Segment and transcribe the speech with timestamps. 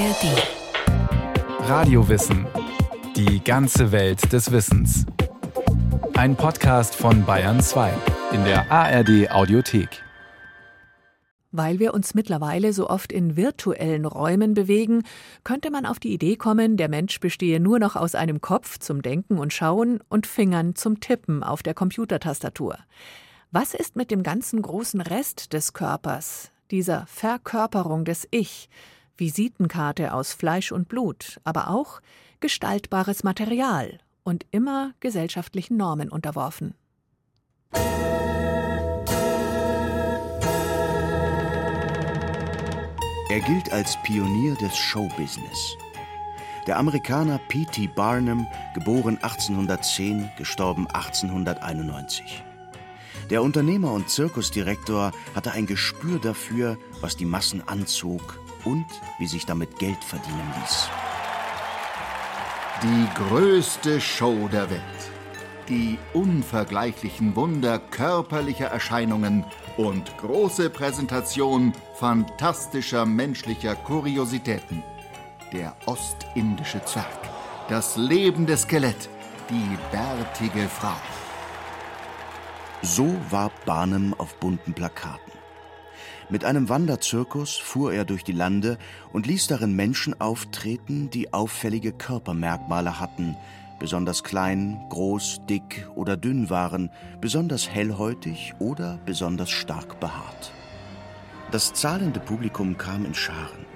[0.00, 1.68] ARD.
[1.68, 2.46] Radiowissen.
[3.16, 5.04] Die ganze Welt des Wissens.
[6.14, 7.92] Ein Podcast von Bayern 2
[8.32, 10.02] in der ARD Audiothek.
[11.52, 15.02] Weil wir uns mittlerweile so oft in virtuellen Räumen bewegen,
[15.44, 19.02] könnte man auf die Idee kommen, der Mensch bestehe nur noch aus einem Kopf zum
[19.02, 22.78] Denken und Schauen und Fingern zum Tippen auf der Computertastatur.
[23.50, 28.70] Was ist mit dem ganzen großen Rest des Körpers, dieser Verkörperung des Ich,
[29.20, 32.00] Visitenkarte aus Fleisch und Blut, aber auch
[32.40, 36.74] gestaltbares Material und immer gesellschaftlichen Normen unterworfen?
[43.28, 45.76] Er gilt als Pionier des Showbusiness.
[46.66, 47.88] Der Amerikaner P.T.
[47.94, 52.42] Barnum, geboren 1810, gestorben 1891.
[53.28, 58.86] Der Unternehmer und Zirkusdirektor hatte ein Gespür dafür, was die Massen anzog und
[59.18, 60.88] wie sich damit Geld verdienen ließ.
[62.82, 64.80] Die größte Show der Welt.
[65.68, 69.44] Die unvergleichlichen Wunder körperlicher Erscheinungen
[69.76, 74.82] und große Präsentation fantastischer menschlicher Kuriositäten.
[75.52, 77.28] Der ostindische Zwerg,
[77.68, 79.08] das lebende Skelett,
[79.50, 80.96] die bärtige Frau.
[82.82, 85.39] So war Barnum auf bunten Plakaten.
[86.28, 88.78] Mit einem Wanderzirkus fuhr er durch die Lande
[89.12, 93.36] und ließ darin Menschen auftreten, die auffällige Körpermerkmale hatten,
[93.78, 96.90] besonders klein, groß, dick oder dünn waren,
[97.20, 100.52] besonders hellhäutig oder besonders stark behaart.
[101.50, 103.66] Das zahlende Publikum kam in Scharen.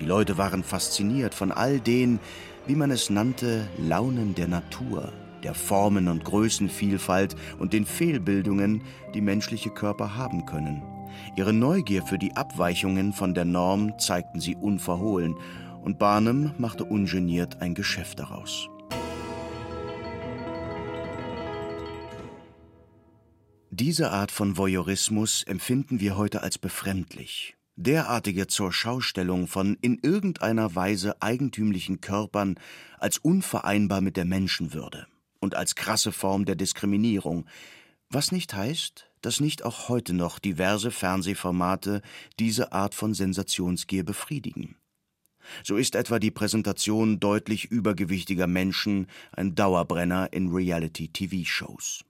[0.00, 2.20] Die Leute waren fasziniert von all den,
[2.66, 5.12] wie man es nannte, Launen der Natur,
[5.42, 8.82] der Formen- und Größenvielfalt und den Fehlbildungen,
[9.14, 10.82] die menschliche Körper haben können.
[11.36, 15.36] Ihre Neugier für die Abweichungen von der Norm zeigten sie unverhohlen,
[15.82, 18.68] und Barnum machte ungeniert ein Geschäft daraus.
[23.70, 27.56] Diese Art von Voyeurismus empfinden wir heute als befremdlich.
[27.76, 32.56] Derartige Zurschaustellung von in irgendeiner Weise eigentümlichen Körpern
[32.98, 35.06] als unvereinbar mit der Menschenwürde
[35.38, 37.46] und als krasse Form der Diskriminierung,
[38.10, 42.02] was nicht heißt, dass nicht auch heute noch diverse Fernsehformate
[42.38, 44.76] diese Art von Sensationsgier befriedigen.
[45.64, 52.04] So ist etwa die Präsentation deutlich übergewichtiger Menschen ein Dauerbrenner in Reality-TV-Shows.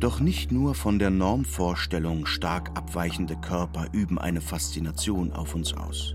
[0.00, 6.14] Doch nicht nur von der Normvorstellung stark abweichende Körper üben eine Faszination auf uns aus.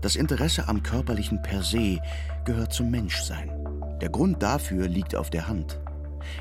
[0.00, 2.00] Das Interesse am Körperlichen per se
[2.44, 3.50] gehört zum Menschsein.
[4.00, 5.80] Der Grund dafür liegt auf der Hand.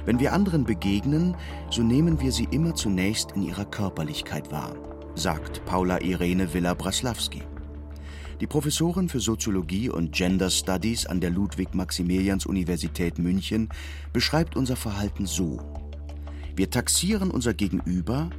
[0.06, 1.36] Wenn wir anderen begegnen,
[1.70, 4.76] so nehmen wir sie immer zunächst in ihrer Körperlichkeit wahr,
[5.16, 7.44] sagt Paula Irene Villa-Braslawski.
[8.42, 13.70] Die Professorin für Soziologie und Gender Studies an der Ludwig-Maximilians-Universität München
[14.12, 15.60] beschreibt unser Verhalten so.
[16.56, 18.30] Wir taxieren unser Gegenüber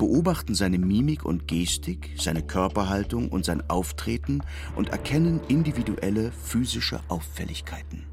[0.00, 4.40] beobachten seine Mimik und Gestik, seine Körperhaltung und sein Auftreten
[4.74, 8.09] und erkennen individuelle physische Auffälligkeiten.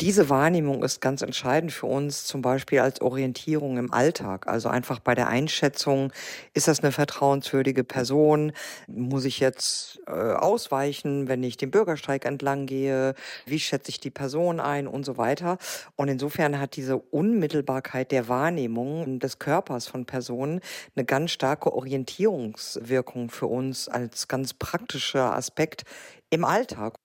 [0.00, 4.48] Diese Wahrnehmung ist ganz entscheidend für uns, zum Beispiel als Orientierung im Alltag.
[4.48, 6.12] Also einfach bei der Einschätzung,
[6.52, 8.50] ist das eine vertrauenswürdige Person?
[8.88, 13.14] Muss ich jetzt äh, ausweichen, wenn ich den Bürgersteig entlang gehe?
[13.46, 15.58] Wie schätze ich die Person ein und so weiter?
[15.94, 20.60] Und insofern hat diese Unmittelbarkeit der Wahrnehmung des Körpers von Personen
[20.96, 25.84] eine ganz starke Orientierungswirkung für uns als ganz praktischer Aspekt
[26.30, 26.96] im Alltag.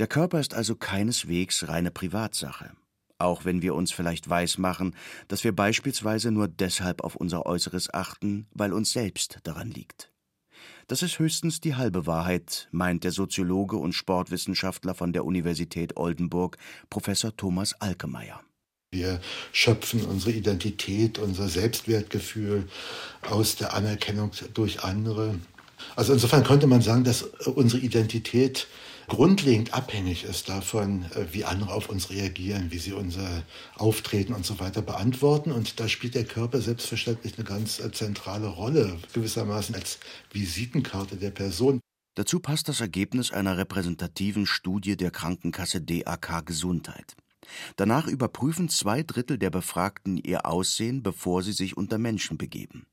[0.00, 2.72] Der Körper ist also keineswegs reine Privatsache,
[3.18, 4.96] auch wenn wir uns vielleicht weismachen,
[5.28, 10.10] dass wir beispielsweise nur deshalb auf unser Äußeres achten, weil uns selbst daran liegt.
[10.88, 16.58] Das ist höchstens die halbe Wahrheit, meint der Soziologe und Sportwissenschaftler von der Universität Oldenburg,
[16.90, 18.40] Professor Thomas Alkemeyer.
[18.90, 19.20] Wir
[19.52, 22.68] schöpfen unsere Identität, unser Selbstwertgefühl
[23.22, 25.38] aus der Anerkennung durch andere.
[25.94, 28.66] Also insofern könnte man sagen, dass unsere Identität
[29.08, 33.42] grundlegend abhängig ist davon, äh, wie andere auf uns reagieren, wie sie unser
[33.76, 35.52] Auftreten und so weiter beantworten.
[35.52, 39.98] Und da spielt der Körper selbstverständlich eine ganz äh, zentrale Rolle, gewissermaßen als
[40.32, 41.80] Visitenkarte der Person.
[42.16, 47.16] Dazu passt das Ergebnis einer repräsentativen Studie der Krankenkasse DAK Gesundheit.
[47.76, 52.86] Danach überprüfen zwei Drittel der Befragten ihr Aussehen, bevor sie sich unter Menschen begeben.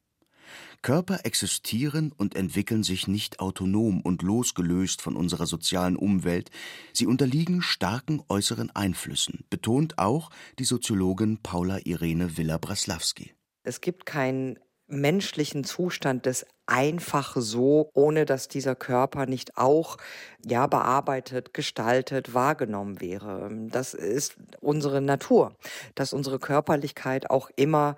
[0.81, 6.49] Körper existieren und entwickeln sich nicht autonom und losgelöst von unserer sozialen Umwelt,
[6.93, 13.33] sie unterliegen starken äußeren Einflüssen, betont auch die Soziologin Paula Irene Villa-Braslawski.
[13.63, 14.57] Es gibt kein
[14.87, 19.97] menschlichen Zustand des einfach so, ohne dass dieser Körper nicht auch
[20.45, 23.49] ja bearbeitet, gestaltet, wahrgenommen wäre.
[23.69, 25.55] Das ist unsere Natur,
[25.95, 27.95] dass unsere Körperlichkeit auch immer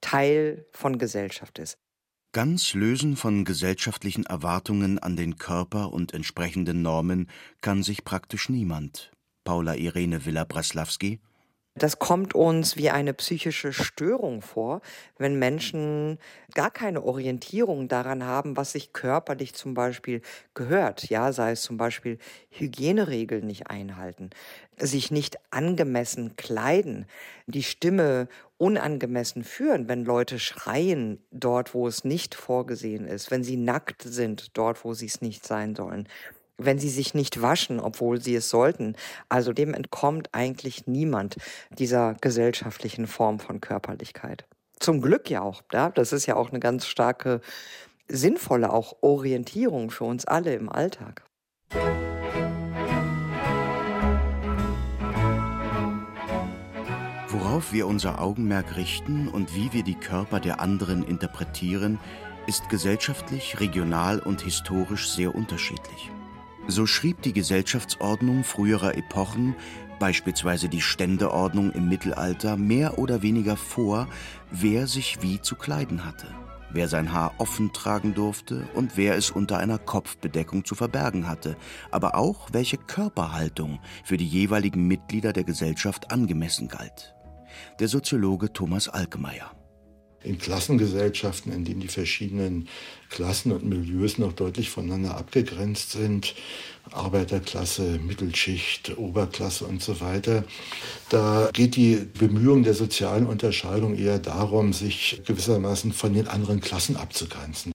[0.00, 1.78] Teil von Gesellschaft ist.
[2.36, 7.30] Ganz lösen von gesellschaftlichen Erwartungen an den Körper und entsprechenden Normen
[7.62, 9.10] kann sich praktisch niemand.
[9.44, 11.18] Paula Irene Villa-Breslawski
[11.76, 14.80] das kommt uns wie eine psychische Störung vor,
[15.18, 16.18] wenn Menschen
[16.54, 20.22] gar keine Orientierung daran haben, was sich körperlich zum Beispiel
[20.54, 21.10] gehört.
[21.10, 22.18] Ja, sei es zum Beispiel
[22.48, 24.30] Hygieneregeln nicht einhalten,
[24.78, 27.06] sich nicht angemessen kleiden,
[27.46, 33.58] die Stimme unangemessen führen, wenn Leute schreien dort, wo es nicht vorgesehen ist, wenn sie
[33.58, 36.08] nackt sind dort, wo sie es nicht sein sollen
[36.58, 38.96] wenn sie sich nicht waschen, obwohl sie es sollten.
[39.28, 41.36] Also dem entkommt eigentlich niemand
[41.78, 44.46] dieser gesellschaftlichen Form von Körperlichkeit.
[44.78, 45.62] Zum Glück ja auch.
[45.72, 45.90] Ja?
[45.90, 47.40] Das ist ja auch eine ganz starke,
[48.08, 51.24] sinnvolle auch Orientierung für uns alle im Alltag.
[57.28, 61.98] Worauf wir unser Augenmerk richten und wie wir die Körper der anderen interpretieren,
[62.46, 66.10] ist gesellschaftlich, regional und historisch sehr unterschiedlich.
[66.68, 69.54] So schrieb die Gesellschaftsordnung früherer Epochen,
[70.00, 74.08] beispielsweise die Ständeordnung im Mittelalter, mehr oder weniger vor,
[74.50, 76.26] wer sich wie zu kleiden hatte,
[76.70, 81.56] wer sein Haar offen tragen durfte und wer es unter einer Kopfbedeckung zu verbergen hatte,
[81.92, 87.14] aber auch welche Körperhaltung für die jeweiligen Mitglieder der Gesellschaft angemessen galt.
[87.78, 89.52] Der Soziologe Thomas Alkemeyer
[90.26, 92.68] in Klassengesellschaften, in denen die verschiedenen
[93.08, 96.34] Klassen und Milieus noch deutlich voneinander abgegrenzt sind,
[96.92, 100.44] Arbeiterklasse, Mittelschicht, Oberklasse und so weiter,
[101.08, 106.96] da geht die Bemühung der sozialen Unterscheidung eher darum, sich gewissermaßen von den anderen Klassen
[106.96, 107.72] abzugrenzen.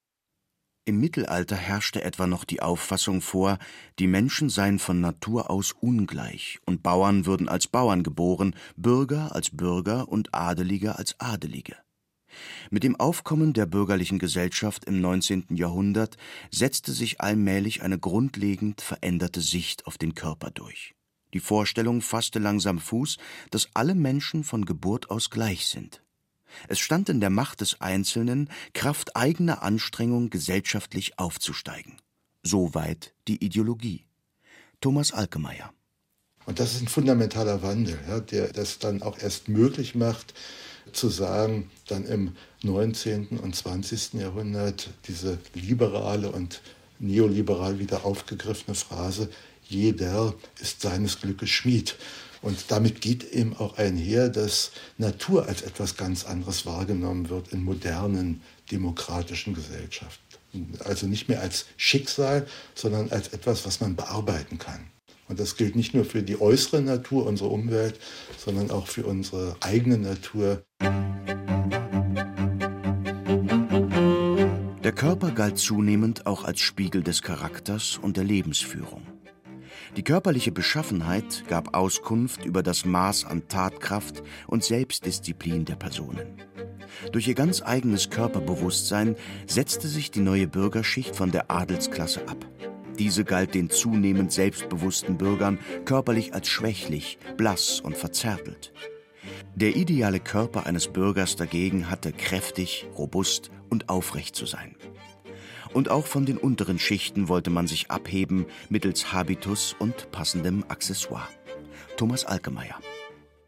[0.83, 3.59] Im Mittelalter herrschte etwa noch die Auffassung vor,
[4.00, 9.51] die Menschen seien von Natur aus ungleich und Bauern würden als Bauern geboren, Bürger als
[9.51, 11.75] Bürger und Adelige als Adelige.
[12.69, 15.48] Mit dem Aufkommen der bürgerlichen Gesellschaft im 19.
[15.50, 16.18] Jahrhundert
[16.51, 20.94] setzte sich allmählich eine grundlegend veränderte Sicht auf den Körper durch.
[21.33, 23.18] Die Vorstellung fasste langsam Fuß,
[23.51, 26.01] dass alle Menschen von Geburt aus gleich sind.
[26.68, 31.98] Es stand in der Macht des Einzelnen, Kraft eigener Anstrengung gesellschaftlich aufzusteigen.
[32.44, 34.06] Soweit die Ideologie.
[34.81, 35.72] Thomas Alkemeyer.
[36.45, 40.34] Und das ist ein fundamentaler Wandel, ja, der das dann auch erst möglich macht,
[40.92, 43.39] zu sagen, dann im 19.
[43.39, 44.13] und 20.
[44.13, 46.62] Jahrhundert diese liberale und
[47.00, 49.30] neoliberal wieder aufgegriffene Phrase,
[49.68, 51.95] jeder ist seines Glückes Schmied.
[52.42, 57.63] Und damit geht eben auch einher, dass Natur als etwas ganz anderes wahrgenommen wird in
[57.63, 58.42] modernen
[58.72, 60.22] demokratischen Gesellschaften.
[60.84, 64.89] Also nicht mehr als Schicksal, sondern als etwas, was man bearbeiten kann.
[65.31, 67.98] Und das gilt nicht nur für die äußere Natur, unsere Umwelt,
[68.38, 70.62] sondern auch für unsere eigene Natur.
[74.83, 79.04] Der Körper galt zunehmend auch als Spiegel des Charakters und der Lebensführung.
[79.95, 86.42] Die körperliche Beschaffenheit gab Auskunft über das Maß an Tatkraft und Selbstdisziplin der Personen.
[87.13, 89.16] Durch ihr ganz eigenes Körperbewusstsein
[89.48, 92.46] setzte sich die neue Bürgerschicht von der Adelsklasse ab.
[93.00, 98.74] Diese galt den zunehmend selbstbewussten Bürgern körperlich als schwächlich, blass und verzärtelt.
[99.55, 104.75] Der ideale Körper eines Bürgers dagegen hatte kräftig, robust und aufrecht zu sein.
[105.74, 111.27] Und auch von den unteren Schichten wollte man sich abheben mittels Habitus und passendem Accessoire.
[111.98, 112.79] Thomas Alkemeyer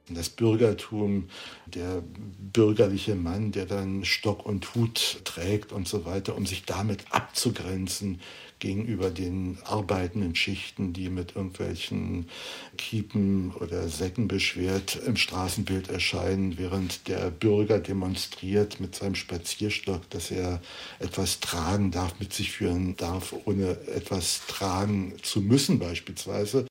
[0.09, 1.29] das Bürgertum,
[1.65, 7.05] der bürgerliche Mann, der dann Stock und Hut trägt und so weiter, um sich damit
[7.11, 8.19] abzugrenzen
[8.63, 12.29] gegenüber den arbeitenden Schichten, die mit irgendwelchen
[12.77, 20.31] Kiepen oder Säcken beschwert im Straßenbild erscheinen, während der Bürger demonstriert mit seinem Spazierstock, dass
[20.31, 20.61] er
[20.99, 26.65] etwas tragen darf, mit sich führen darf, ohne etwas tragen zu müssen beispielsweise.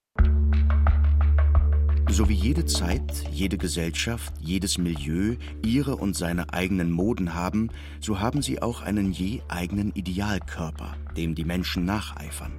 [2.12, 8.20] So wie jede Zeit, jede Gesellschaft, jedes Milieu ihre und seine eigenen Moden haben, so
[8.20, 12.52] haben sie auch einen je eigenen Idealkörper, dem die Menschen nacheifern.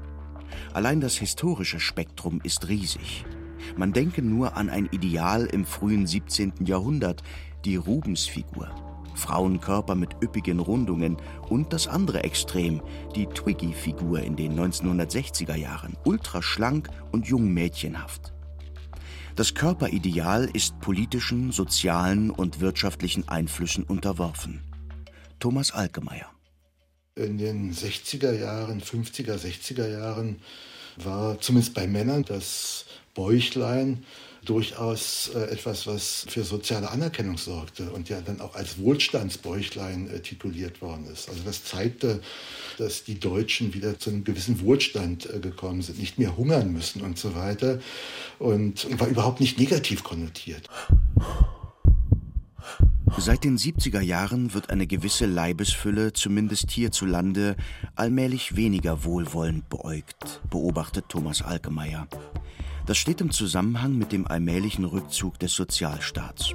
[0.73, 3.25] Allein das historische Spektrum ist riesig.
[3.77, 6.53] Man denke nur an ein Ideal im frühen 17.
[6.65, 7.21] Jahrhundert,
[7.63, 8.73] die Rubensfigur.
[9.13, 11.17] Frauenkörper mit üppigen Rundungen
[11.47, 12.81] und das andere Extrem,
[13.15, 18.32] die Twiggy-Figur in den 1960er Jahren, ultraschlank und jungmädchenhaft.
[19.35, 24.61] Das Körperideal ist politischen, sozialen und wirtschaftlichen Einflüssen unterworfen.
[25.39, 26.29] Thomas Alkemeyer.
[27.15, 30.39] In den 60er Jahren, 50er, 60er Jahren
[30.97, 32.85] war zumindest bei Männern das
[33.15, 34.05] Bäuchlein
[34.45, 40.19] durchaus äh, etwas, was für soziale Anerkennung sorgte und ja dann auch als Wohlstandsbäuchlein äh,
[40.19, 41.29] tituliert worden ist.
[41.29, 42.21] Also das zeigte,
[42.77, 47.01] dass die Deutschen wieder zu einem gewissen Wohlstand äh, gekommen sind, nicht mehr hungern müssen
[47.01, 47.79] und so weiter
[48.39, 50.69] und war überhaupt nicht negativ konnotiert.
[53.17, 57.55] Seit den 70er Jahren wird eine gewisse Leibesfülle, zumindest hierzulande,
[57.95, 62.07] allmählich weniger wohlwollend beäugt, beobachtet Thomas Alkemeyer.
[62.85, 66.53] Das steht im Zusammenhang mit dem allmählichen Rückzug des Sozialstaats.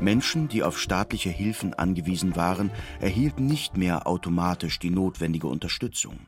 [0.00, 6.18] Menschen, die auf staatliche Hilfen angewiesen waren, erhielten nicht mehr automatisch die notwendige Unterstützung.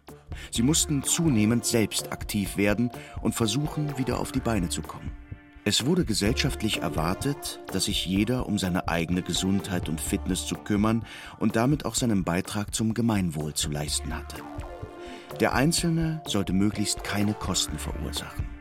[0.50, 2.90] Sie mussten zunehmend selbst aktiv werden
[3.22, 5.10] und versuchen, wieder auf die Beine zu kommen.
[5.64, 11.04] Es wurde gesellschaftlich erwartet, dass sich jeder um seine eigene Gesundheit und Fitness zu kümmern
[11.40, 14.36] und damit auch seinen Beitrag zum Gemeinwohl zu leisten hatte.
[15.40, 18.55] Der Einzelne sollte möglichst keine Kosten verursachen.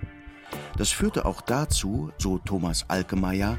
[0.77, 3.58] Das führte auch dazu, so Thomas Alkemeyer,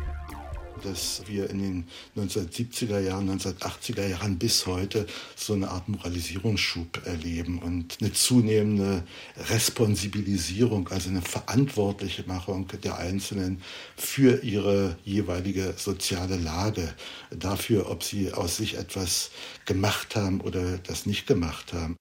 [0.82, 7.58] dass wir in den 1970er Jahren, 1980er Jahren bis heute so eine Art Moralisierungsschub erleben
[7.60, 9.02] und eine zunehmende
[9.48, 13.62] Responsibilisierung, also eine verantwortliche Machung der Einzelnen
[13.96, 16.94] für ihre jeweilige soziale Lage,
[17.30, 19.30] dafür, ob sie aus sich etwas
[19.64, 21.96] gemacht haben oder das nicht gemacht haben.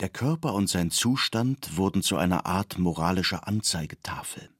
[0.00, 4.50] Der Körper und sein Zustand wurden zu einer Art moralischer Anzeigetafel.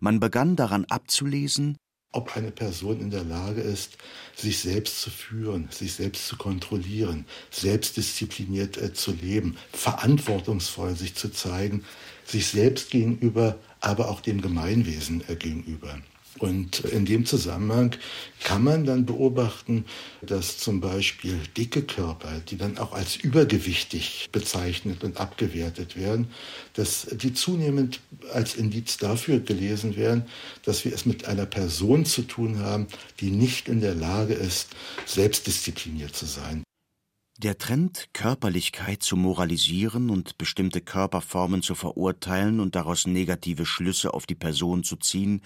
[0.00, 1.78] Man begann daran abzulesen,
[2.12, 3.96] ob eine Person in der Lage ist,
[4.34, 11.30] sich selbst zu führen, sich selbst zu kontrollieren, selbstdiszipliniert äh, zu leben, verantwortungsvoll sich zu
[11.30, 11.84] zeigen,
[12.24, 15.98] sich selbst gegenüber, aber auch dem Gemeinwesen äh, gegenüber.
[16.38, 17.96] Und in dem Zusammenhang
[18.42, 19.86] kann man dann beobachten,
[20.20, 26.28] dass zum Beispiel dicke Körper, die dann auch als übergewichtig bezeichnet und abgewertet werden,
[26.74, 28.00] dass die zunehmend
[28.32, 30.24] als Indiz dafür gelesen werden,
[30.64, 32.86] dass wir es mit einer Person zu tun haben,
[33.20, 34.68] die nicht in der Lage ist,
[35.06, 36.62] selbstdiszipliniert zu sein.
[37.38, 44.24] Der Trend, Körperlichkeit zu moralisieren und bestimmte Körperformen zu verurteilen und daraus negative Schlüsse auf
[44.24, 45.42] die Person zu ziehen,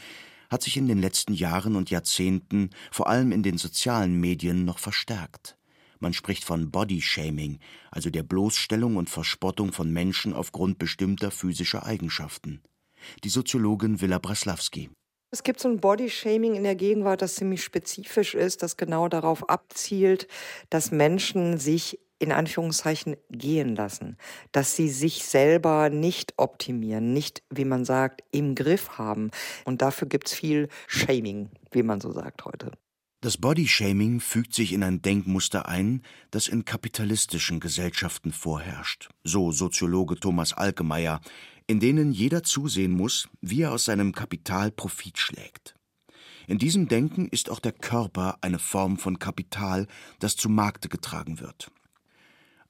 [0.51, 4.79] hat sich in den letzten Jahren und Jahrzehnten vor allem in den sozialen Medien noch
[4.79, 5.57] verstärkt.
[6.01, 7.59] Man spricht von Bodyshaming,
[7.91, 12.63] also der Bloßstellung und Verspottung von Menschen aufgrund bestimmter physischer Eigenschaften.
[13.23, 14.91] Die Soziologin Villa Braslawski.
[15.31, 19.49] Es gibt so ein Bodyshaming in der Gegenwart, das ziemlich spezifisch ist, das genau darauf
[19.49, 20.27] abzielt,
[20.71, 24.17] dass Menschen sich in Anführungszeichen gehen lassen,
[24.53, 29.31] dass sie sich selber nicht optimieren, nicht, wie man sagt, im Griff haben.
[29.65, 32.71] Und dafür gibt's viel Shaming, wie man so sagt heute.
[33.23, 40.17] Das Bodyshaming fügt sich in ein Denkmuster ein, das in kapitalistischen Gesellschaften vorherrscht, so Soziologe
[40.17, 41.21] Thomas Alkemeyer,
[41.67, 45.75] in denen jeder zusehen muss, wie er aus seinem Kapital Profit schlägt.
[46.47, 49.87] In diesem Denken ist auch der Körper eine Form von Kapital,
[50.19, 51.71] das zu Markte getragen wird.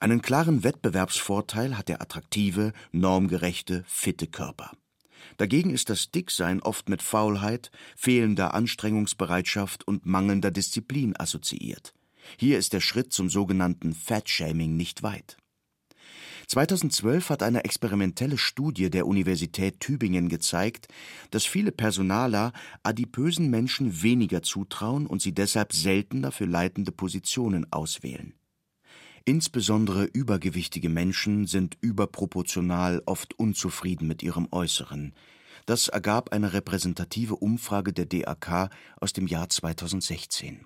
[0.02, 4.72] Einen klaren Wettbewerbsvorteil hat der attraktive, normgerechte, fitte Körper.
[5.36, 11.92] Dagegen ist das Dicksein oft mit Faulheit, fehlender Anstrengungsbereitschaft und mangelnder Disziplin assoziiert.
[12.38, 15.36] Hier ist der Schritt zum sogenannten Fat-Shaming nicht weit.
[16.46, 20.88] 2012 hat eine experimentelle Studie der Universität Tübingen gezeigt,
[21.30, 28.32] dass viele Personaler adipösen Menschen weniger zutrauen und sie deshalb seltener für leitende Positionen auswählen.
[29.24, 35.12] Insbesondere übergewichtige Menschen sind überproportional oft unzufrieden mit ihrem Äußeren.
[35.66, 40.64] Das ergab eine repräsentative Umfrage der DAK aus dem Jahr 2016.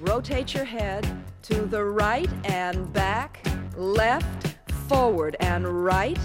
[0.00, 1.04] Rotate your head
[1.42, 3.38] to the right and back,
[3.76, 4.56] left,
[4.88, 6.18] forward and right,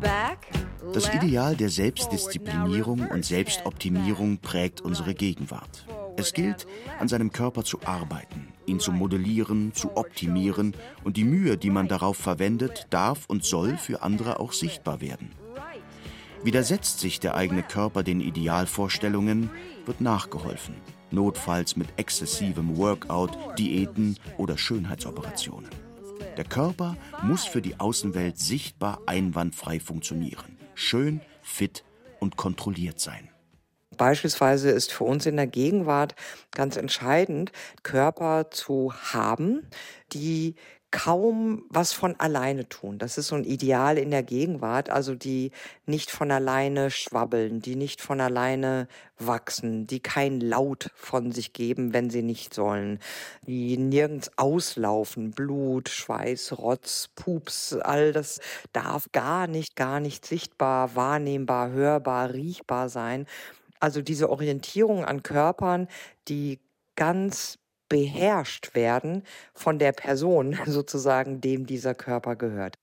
[0.00, 0.46] back.
[0.92, 5.86] Das Ideal der Selbstdisziplinierung und Selbstoptimierung prägt unsere Gegenwart.
[6.16, 6.66] Es gilt,
[6.98, 10.74] an seinem Körper zu arbeiten, ihn zu modellieren, zu optimieren
[11.04, 15.32] und die Mühe, die man darauf verwendet, darf und soll für andere auch sichtbar werden.
[16.42, 19.50] Widersetzt sich der eigene Körper den Idealvorstellungen,
[19.84, 20.74] wird nachgeholfen,
[21.10, 25.68] notfalls mit exzessivem Workout, Diäten oder Schönheitsoperationen.
[26.36, 31.84] Der Körper muss für die Außenwelt sichtbar einwandfrei funktionieren, schön, fit
[32.20, 33.29] und kontrolliert sein.
[34.00, 36.14] Beispielsweise ist für uns in der Gegenwart
[36.52, 37.52] ganz entscheidend,
[37.82, 39.68] Körper zu haben,
[40.14, 40.54] die
[40.90, 42.96] kaum was von alleine tun.
[42.98, 45.52] Das ist so ein Ideal in der Gegenwart, also die
[45.84, 48.88] nicht von alleine schwabbeln, die nicht von alleine
[49.18, 53.00] wachsen, die kein Laut von sich geben, wenn sie nicht sollen,
[53.46, 58.40] die nirgends auslaufen, Blut, Schweiß, Rotz, Pups, all das
[58.72, 63.26] darf gar nicht, gar nicht sichtbar, wahrnehmbar, hörbar, riechbar sein.
[63.80, 65.88] Also diese Orientierung an Körpern,
[66.28, 66.60] die
[66.96, 67.58] ganz
[67.88, 72.76] beherrscht werden von der Person sozusagen, dem dieser Körper gehört.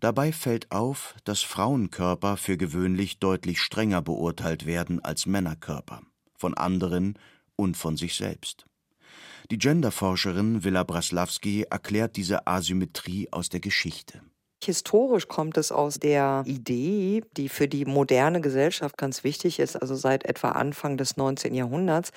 [0.00, 6.02] Dabei fällt auf, dass Frauenkörper für gewöhnlich deutlich strenger beurteilt werden als Männerkörper,
[6.36, 7.18] von anderen
[7.56, 8.66] und von sich selbst.
[9.50, 14.22] Die Genderforscherin Villa Braslawski erklärt diese Asymmetrie aus der Geschichte.
[14.64, 19.94] Historisch kommt es aus der Idee, die für die moderne Gesellschaft ganz wichtig ist, also
[19.94, 21.54] seit etwa Anfang des 19.
[21.54, 22.10] Jahrhunderts,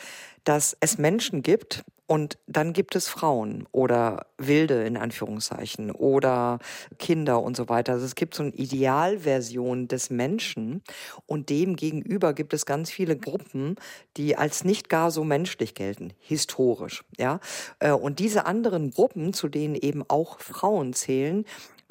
[0.43, 6.59] dass es Menschen gibt und dann gibt es Frauen oder Wilde in Anführungszeichen oder
[6.99, 7.93] Kinder und so weiter.
[7.93, 10.81] Also es gibt so eine Idealversion des Menschen
[11.25, 13.77] und dem gegenüber gibt es ganz viele Gruppen,
[14.17, 17.39] die als nicht gar so menschlich gelten, historisch, ja.
[17.79, 21.45] Äh, und diese anderen Gruppen, zu denen eben auch Frauen zählen,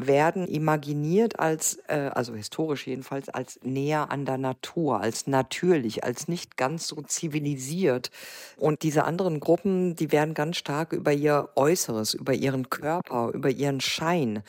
[0.07, 6.29] werden imaginiert als, äh, also historisch jedenfalls, als näher an der Natur, als natürlich, als
[6.29, 8.11] nicht ganz so zivilisiert.
[8.57, 13.51] Und diese anderen Gruppen, die werden ganz stark über ihr Äußeres, über ihren Körper, über
[13.51, 14.43] ihren Schein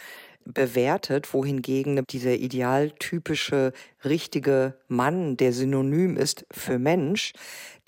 [0.45, 7.33] bewertet, wohingegen dieser idealtypische richtige Mann, der synonym ist für Mensch,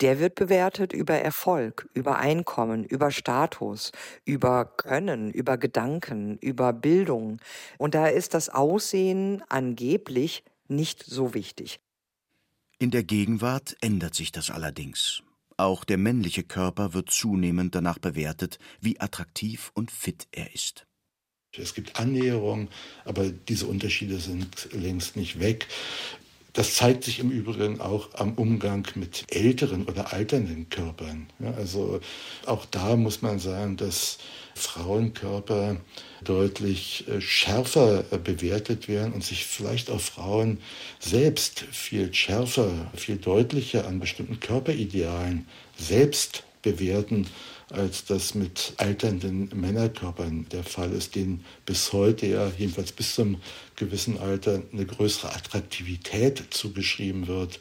[0.00, 3.92] der wird bewertet über Erfolg, über Einkommen, über Status,
[4.24, 7.38] über Können, über Gedanken, über Bildung.
[7.78, 11.80] Und da ist das Aussehen angeblich nicht so wichtig.
[12.78, 15.22] In der Gegenwart ändert sich das allerdings.
[15.56, 20.86] Auch der männliche Körper wird zunehmend danach bewertet, wie attraktiv und fit er ist.
[21.58, 22.68] Es gibt Annäherungen,
[23.04, 25.66] aber diese Unterschiede sind längst nicht weg.
[26.54, 31.26] Das zeigt sich im Übrigen auch am Umgang mit älteren oder alternden Körpern.
[31.40, 32.00] Ja, also
[32.46, 34.18] auch da muss man sagen, dass
[34.54, 35.78] Frauenkörper
[36.22, 40.58] deutlich äh, schärfer äh, bewertet werden und sich vielleicht auch Frauen
[41.00, 47.26] selbst viel schärfer, viel deutlicher an bestimmten Körperidealen selbst bewerten
[47.74, 53.40] als das mit alternden Männerkörpern der Fall ist, denen bis heute ja, jedenfalls bis zum
[53.76, 57.60] gewissen Alter, eine größere Attraktivität zugeschrieben wird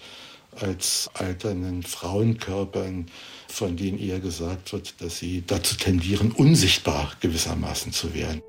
[0.60, 3.08] als alternden Frauenkörpern,
[3.48, 8.42] von denen eher gesagt wird, dass sie dazu tendieren, unsichtbar gewissermaßen zu werden.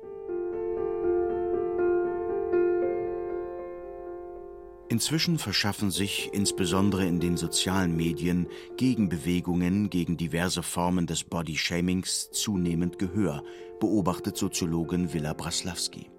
[4.87, 12.99] Inzwischen verschaffen sich insbesondere in den sozialen Medien Gegenbewegungen gegen diverse Formen des Bodyshamings zunehmend
[12.99, 13.43] Gehör,
[13.79, 16.11] beobachtet Soziologin Villa Braslawski.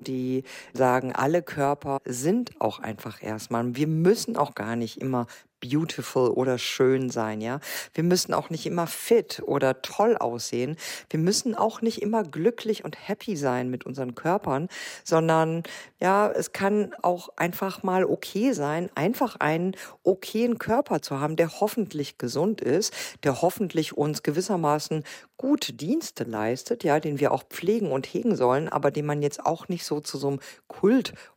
[0.00, 3.76] Die sagen, alle Körper sind auch einfach erstmal.
[3.76, 5.26] Wir müssen auch gar nicht immer
[5.60, 7.60] beautiful oder schön sein, ja.
[7.94, 10.76] Wir müssen auch nicht immer fit oder toll aussehen.
[11.10, 14.68] Wir müssen auch nicht immer glücklich und happy sein mit unseren Körpern,
[15.04, 15.62] sondern
[16.00, 21.60] ja, es kann auch einfach mal okay sein, einfach einen okayen Körper zu haben, der
[21.60, 22.92] hoffentlich gesund ist,
[23.22, 25.04] der hoffentlich uns gewissermaßen
[25.36, 29.44] gute Dienste leistet, ja, den wir auch pflegen und hegen sollen, aber den man jetzt
[29.44, 30.40] auch nicht so zu so einem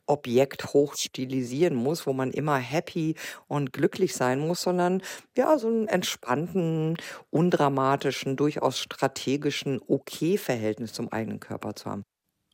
[0.09, 3.15] Kultobjekt hochstilisieren muss, wo man immer happy
[3.47, 5.03] und glücklich sein muss, sondern
[5.37, 6.97] ja, so einen entspannten,
[7.29, 12.03] undramatischen, durchaus strategischen Okay-Verhältnis zum eigenen Körper zu haben.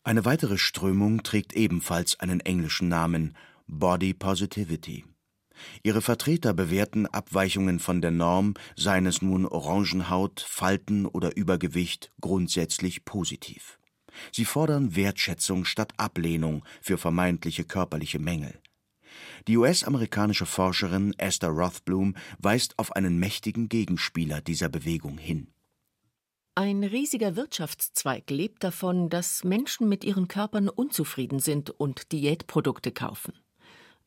[0.03, 3.35] Eine weitere Strömung trägt ebenfalls einen englischen Namen
[3.67, 5.05] Body Positivity.
[5.81, 13.05] Ihre Vertreter bewerten Abweichungen von der Norm, seien es nun Orangenhaut, Falten oder Übergewicht, grundsätzlich
[13.05, 13.79] positiv.
[14.31, 18.59] Sie fordern Wertschätzung statt Ablehnung für vermeintliche körperliche Mängel.
[19.47, 25.47] Die US-amerikanische Forscherin Esther Rothblum weist auf einen mächtigen Gegenspieler dieser Bewegung hin.
[26.55, 33.33] Ein riesiger Wirtschaftszweig lebt davon, dass Menschen mit ihren Körpern unzufrieden sind und Diätprodukte kaufen.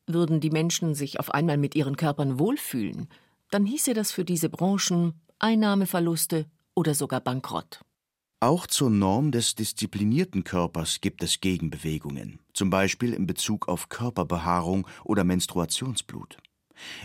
[0.07, 3.07] Würden die Menschen sich auf einmal mit ihren Körpern wohlfühlen,
[3.51, 7.81] dann hieße das für diese Branchen Einnahmeverluste oder sogar Bankrott.
[8.41, 14.87] Auch zur Norm des disziplinierten Körpers gibt es Gegenbewegungen, zum Beispiel in Bezug auf Körperbehaarung
[15.03, 16.37] oder Menstruationsblut.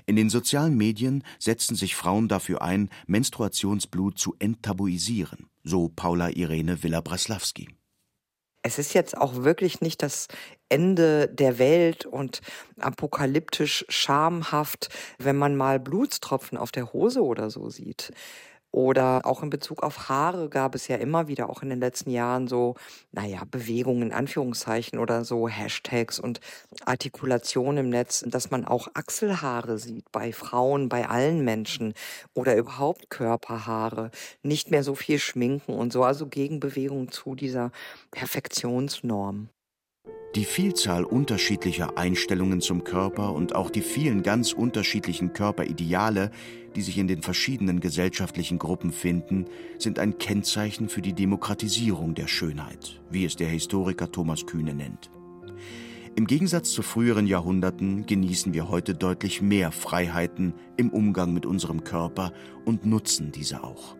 [0.06, 6.84] In den sozialen Medien setzen sich Frauen dafür ein, Menstruationsblut zu enttabuisieren, so Paula Irene
[6.84, 7.68] Villa-Braslawski
[8.66, 10.26] es ist jetzt auch wirklich nicht das
[10.70, 12.40] Ende der Welt und
[12.80, 18.10] apokalyptisch schamhaft, wenn man mal Blutstropfen auf der Hose oder so sieht.
[18.74, 22.10] Oder auch in Bezug auf Haare gab es ja immer wieder auch in den letzten
[22.10, 22.74] Jahren so,
[23.12, 26.40] naja, Bewegungen in Anführungszeichen oder so Hashtags und
[26.84, 31.94] Artikulationen im Netz, dass man auch Achselhaare sieht bei Frauen, bei allen Menschen
[32.34, 34.10] oder überhaupt Körperhaare,
[34.42, 37.70] nicht mehr so viel schminken und so, also Gegenbewegung zu dieser
[38.10, 39.50] Perfektionsnorm.
[40.34, 46.32] Die Vielzahl unterschiedlicher Einstellungen zum Körper und auch die vielen ganz unterschiedlichen Körperideale,
[46.74, 49.44] die sich in den verschiedenen gesellschaftlichen Gruppen finden,
[49.78, 55.08] sind ein Kennzeichen für die Demokratisierung der Schönheit, wie es der Historiker Thomas Kühne nennt.
[56.16, 61.84] Im Gegensatz zu früheren Jahrhunderten genießen wir heute deutlich mehr Freiheiten im Umgang mit unserem
[61.84, 62.32] Körper
[62.64, 63.96] und nutzen diese auch.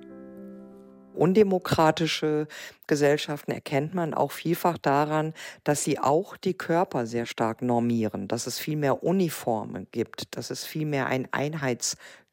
[1.14, 2.46] Undemokratische
[2.86, 8.46] Gesellschaften erkennt man auch vielfach daran, dass sie auch die Körper sehr stark normieren, dass
[8.46, 11.28] es viel mehr Uniformen gibt, dass es viel mehr ein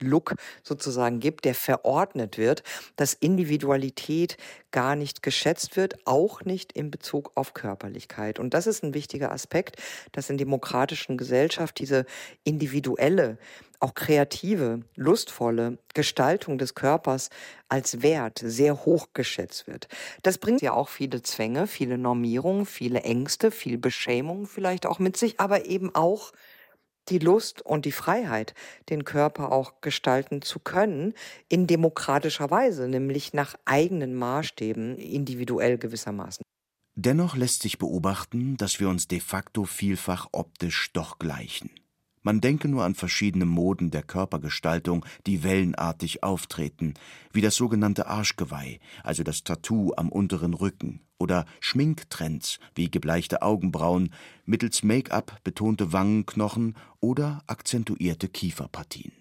[0.01, 2.63] Einheitslook sozusagen gibt, der verordnet wird,
[2.95, 4.37] dass Individualität
[4.71, 8.39] gar nicht geschätzt wird, auch nicht in Bezug auf Körperlichkeit.
[8.39, 9.77] Und das ist ein wichtiger Aspekt,
[10.11, 12.05] dass in demokratischen Gesellschaften diese
[12.43, 13.37] individuelle
[13.79, 17.31] auch kreative, lustvolle Gestaltung des Körpers
[17.67, 19.87] als Wert sehr hoch geschätzt wird.
[20.21, 25.17] Das bringt ja auch viele Zwänge, viele Normierungen, viele Ängste, viel Beschämung vielleicht auch mit
[25.17, 26.31] sich, aber eben auch
[27.09, 28.53] die Lust und die Freiheit,
[28.89, 31.13] den Körper auch gestalten zu können,
[31.49, 36.43] in demokratischer Weise, nämlich nach eigenen Maßstäben, individuell gewissermaßen.
[36.95, 41.71] Dennoch lässt sich beobachten, dass wir uns de facto vielfach optisch doch gleichen.
[42.23, 46.93] Man denke nur an verschiedene Moden der Körpergestaltung, die wellenartig auftreten,
[47.33, 54.13] wie das sogenannte Arschgeweih, also das Tattoo am unteren Rücken, oder Schminktrends wie gebleichte Augenbrauen,
[54.45, 59.20] mittels Make-up betonte Wangenknochen oder akzentuierte Kieferpartien.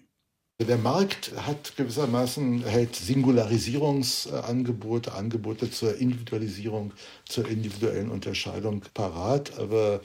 [0.67, 6.93] Der Markt hat gewissermaßen hält Singularisierungsangebote, Angebote zur Individualisierung,
[7.27, 10.01] zur individuellen Unterscheidung parat, aber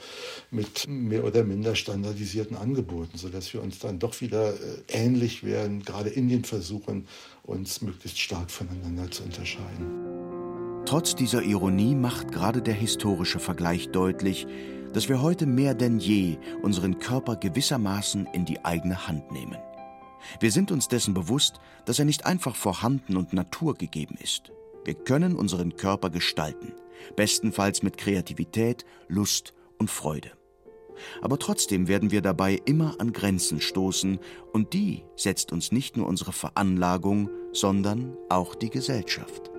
[0.49, 4.55] mit mehr oder minder standardisierten Angeboten, sodass wir uns dann doch wieder äh,
[4.87, 7.07] ähnlich werden, gerade in den Versuchen,
[7.43, 10.81] uns möglichst stark voneinander zu unterscheiden.
[10.85, 14.47] Trotz dieser Ironie macht gerade der historische Vergleich deutlich,
[14.93, 19.59] dass wir heute mehr denn je unseren Körper gewissermaßen in die eigene Hand nehmen.
[20.39, 24.51] Wir sind uns dessen bewusst, dass er nicht einfach vorhanden und naturgegeben ist.
[24.85, 26.73] Wir können unseren Körper gestalten,
[27.15, 30.31] bestenfalls mit Kreativität, Lust und Freude.
[31.21, 34.19] Aber trotzdem werden wir dabei immer an Grenzen stoßen,
[34.53, 39.51] und die setzt uns nicht nur unsere Veranlagung, sondern auch die Gesellschaft.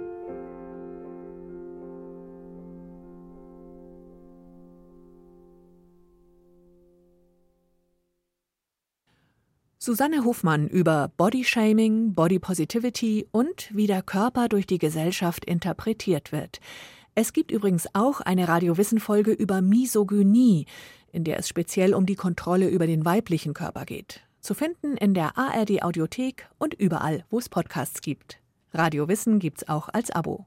[9.80, 16.58] Susanne Hofmann über Bodyshaming, Body Positivity und wie der Körper durch die Gesellschaft interpretiert wird.
[17.14, 20.66] Es gibt übrigens auch eine Radiowissen-Folge über Misogynie,
[21.12, 24.20] in der es speziell um die Kontrolle über den weiblichen Körper geht.
[24.40, 28.40] Zu finden in der ARD Audiothek und überall, wo es Podcasts gibt.
[28.72, 30.46] Radio Wissen gibt's auch als Abo.